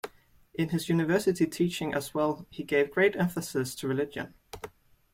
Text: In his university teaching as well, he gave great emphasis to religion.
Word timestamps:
In 0.55 0.69
his 0.69 0.89
university 0.89 1.45
teaching 1.45 1.93
as 1.93 2.11
well, 2.11 2.47
he 2.49 2.63
gave 2.63 2.89
great 2.89 3.15
emphasis 3.15 3.75
to 3.75 3.87
religion. 3.87 4.33